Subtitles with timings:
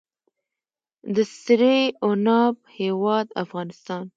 [1.13, 4.03] د سرې عناب هیواد افغانستان.